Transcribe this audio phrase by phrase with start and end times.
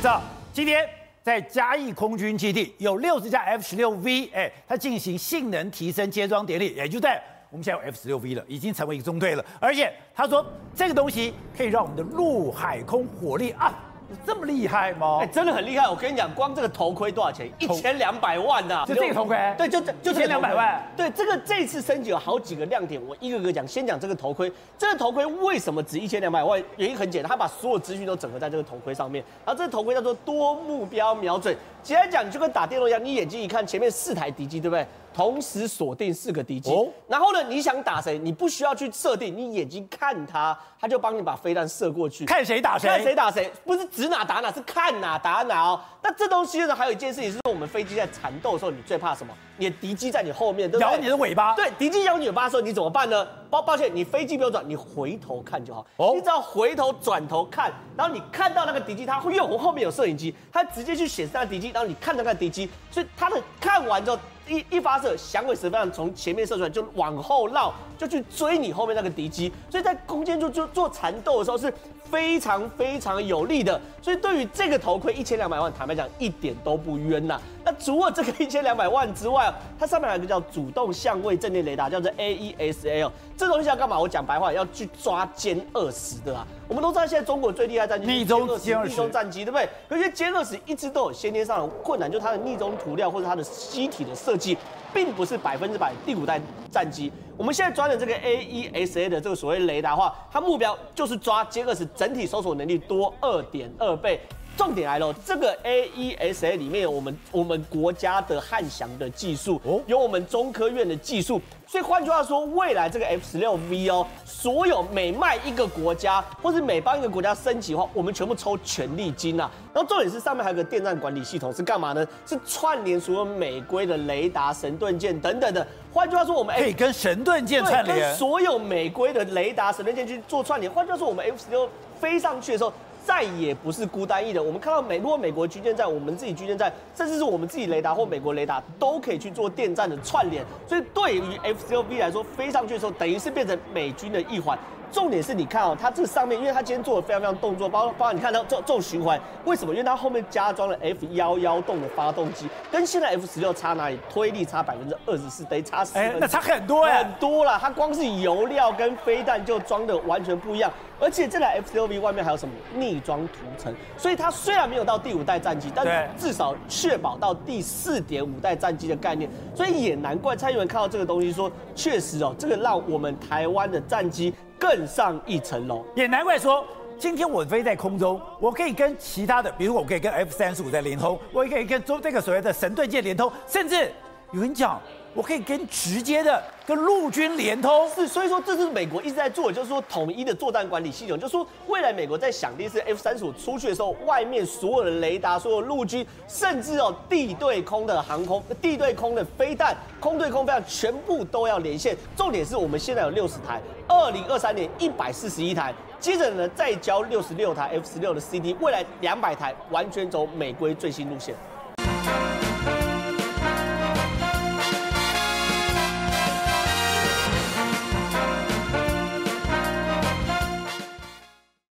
[0.00, 0.20] 这
[0.52, 0.88] 今天
[1.24, 9.44] 在嘉义空军基地有六十架 F 十六 V，哎，它进行性能提升接装典礼，也就在我们现在有 F 十六 V 了，已经成为一个中队了。
[9.58, 13.76] 而且他说这个东西可以让我们的陆海空火力啊
[14.10, 14.16] 啊。
[14.26, 15.18] 这么厉害吗？
[15.22, 15.88] 哎，真的很厉害！
[15.88, 17.50] 我跟你讲，光这个头盔多少钱？
[17.58, 18.84] 一千两百万呐！
[18.86, 19.36] 就这个头盔？
[19.56, 20.82] 对，就这就一千两百万。
[20.96, 23.66] 对，这个这次升级有好几个亮点，我一个个讲。
[23.66, 26.62] 先讲这个头盔，这个头盔为什么值一千两百万？
[26.76, 29.22] 原因很简单，它把所有资讯都整合在这个头盔上面。
[29.44, 31.54] 然后这个头盔叫做多目标瞄准。
[31.82, 34.86] 简单讲，你就跟打电动一样，你眼睛一看，前面四台敌机，对不对？
[35.18, 45.80] 同时锁定四个敌机，哦、然后呢，你想打谁，你不需要去设定，你眼睛看他，他就帮你把飞弹射过去，看谁打谁，看谁打谁，不是指哪打哪，是看哪打哪哦。
[46.00, 49.34] 那这东西呢，还有一件事情是说，我们飞机在缠斗的时候，你最怕什么？
[49.56, 50.92] 你的敌机在你后面，对不对？
[50.92, 51.52] 咬你的尾巴。
[51.56, 53.26] 对，敌机咬你尾巴的时候，你怎么办呢？
[53.50, 55.86] 抱抱歉，你飞机不用转，你回头看就好。
[55.96, 64.18] 哦，你只要回头转头看，然后你看到那个敌机，它会因为我后面有摄影机，它直接去显示那个敌机，然后你看到那个敌机，所以它的看完之后。
[64.50, 69.52] 一一发射，响尾蛇飞弹从前面射出来，就往后绕，就去追你后面那个敌机。
[69.68, 71.70] 所以在空间就就做缠斗的时候是
[72.10, 73.78] 非常非常有利的。
[74.00, 77.38] 所以对于这个头盔一千两百万，坦白讲一点都不冤呐。
[77.57, 83.10] 那除了这个一千两百万之外，它上面还有一个叫主动相位阵列雷达，叫做 AESL。
[83.36, 83.98] 这东西要干嘛？
[83.98, 86.46] 我讲白话，要去抓歼二十的啊。
[86.66, 89.68] 我们都知道现在中国最厉害战机逆中歼逆中战机，对不对？
[89.88, 94.58] 可是歼二十一直都有先天上的困难，就是它的逆中涂料或者它的机体的设计，
[94.92, 96.40] 并不是百分之百第五代
[96.70, 97.12] 战机。
[97.36, 104.20] 我们现在抓的这个 AESA 的这个所谓雷达的话，它目标就是抓歼二十整体搜索能力多二点二倍。
[104.58, 119.48] 重点来了，这个 AESA 里面有我们我们国家的汉翔的技术，有我们中科院的技术，所以换句话说，未来这个 F 十六 V 哦，所有每卖一个国家，或是每帮一个国家升级的话，我们全部抽权利金啊。
[119.72, 122.04] 然后重点是上面还有个电站管理系统，是干嘛呢？
[122.26, 125.64] 是串联所有美规的雷达、神盾舰等等的。
[125.92, 130.70] 换句话说，我们可以跟神盾舰串联，跟所有美规的雷达、神盾舰去做串联。
[130.72, 132.72] 换句话说，我们 F 十六飞上去的时候。
[133.08, 134.46] 再也不是孤单一人。
[134.46, 140.44] 我们看到美，如果美国军舰在我们自己军舰在，甚至是我们自己雷达或美国雷达，都可以去做电站的串联。
[140.66, 144.58] 所以对于 F C U V 来说，飞上去的时候，等于是变成美军的一环。
[144.92, 149.72] 重点是你看哦，它这上面，因为它今天做的非常非常动作，包括包括你看它这这种循环，为什么？
[149.72, 153.98] 因为它后面加装了 F 幺幺动的发动机，跟现在 F 十六差哪里？
[154.12, 155.98] 推力差百分之二十四，得差十。
[155.98, 157.58] 哎，那差很多哎，很多了。
[157.60, 160.70] 它光是油料跟飞弹就装的完全不一样，
[161.00, 174.34] 而且这台 F 十六 V 外面还有什么逆装涂层，所以它虽然没有到第五代战机，但是至少确保到第四点五代战机的概念，所以也难怪蔡英文看到这个东西说，确实哦，这个让我们台湾的战机。
[174.60, 176.64] 更上一层楼，也难怪说，
[176.98, 183.90] 今天我飞在空中，我可以跟其他的，比如我可以跟 F 三十五在连通，我也可以跟中这个所谓的神盾舰连通，甚至
[184.32, 184.80] 有人讲。
[185.14, 201.96] 我可以跟直接的跟陆军联通，是，所以说这是美国一直在做的，就是说统一的作战管理系统，就是说未来美国在想的是 F 三十五出去的时候，外面所有的雷达、所有陆军，甚至哦地对空的航空、地对空的飞弹、空对空飞弹，全部都要连线。
[202.14, 211.34] 重点是我们现在有六十台，二零二三年一百四十一台，接着呢再交六十六台 F 十六的 CD，未来两百台完全走美规最新路线。